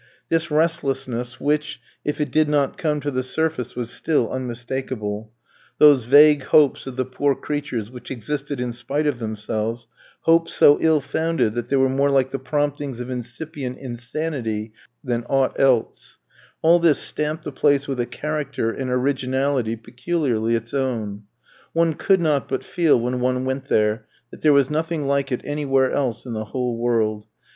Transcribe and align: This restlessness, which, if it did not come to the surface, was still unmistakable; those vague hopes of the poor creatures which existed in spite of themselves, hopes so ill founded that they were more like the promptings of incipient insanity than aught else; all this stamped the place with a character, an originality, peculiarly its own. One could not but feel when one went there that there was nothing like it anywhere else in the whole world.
This 0.29 0.49
restlessness, 0.49 1.39
which, 1.39 1.79
if 2.03 2.19
it 2.19 2.31
did 2.31 2.49
not 2.49 2.75
come 2.75 3.01
to 3.01 3.11
the 3.11 3.21
surface, 3.21 3.75
was 3.75 3.91
still 3.91 4.31
unmistakable; 4.31 5.31
those 5.77 6.05
vague 6.05 6.45
hopes 6.45 6.87
of 6.87 6.95
the 6.95 7.05
poor 7.05 7.35
creatures 7.35 7.91
which 7.91 8.09
existed 8.09 8.59
in 8.59 8.73
spite 8.73 9.05
of 9.05 9.19
themselves, 9.19 9.85
hopes 10.21 10.55
so 10.55 10.79
ill 10.81 11.01
founded 11.01 11.53
that 11.53 11.69
they 11.69 11.75
were 11.75 11.87
more 11.87 12.09
like 12.09 12.31
the 12.31 12.39
promptings 12.39 12.99
of 12.99 13.11
incipient 13.11 13.77
insanity 13.77 14.73
than 15.03 15.23
aught 15.25 15.59
else; 15.59 16.17
all 16.63 16.79
this 16.79 16.97
stamped 16.97 17.43
the 17.43 17.51
place 17.51 17.87
with 17.87 17.99
a 17.99 18.07
character, 18.07 18.71
an 18.71 18.89
originality, 18.89 19.75
peculiarly 19.75 20.55
its 20.55 20.73
own. 20.73 21.25
One 21.73 21.93
could 21.93 22.21
not 22.21 22.47
but 22.47 22.63
feel 22.63 22.99
when 22.99 23.19
one 23.19 23.45
went 23.45 23.65
there 23.65 24.07
that 24.31 24.41
there 24.41 24.51
was 24.51 24.71
nothing 24.71 25.05
like 25.05 25.31
it 25.31 25.41
anywhere 25.43 25.91
else 25.91 26.25
in 26.25 26.33
the 26.33 26.45
whole 26.45 26.75
world. 26.79 27.27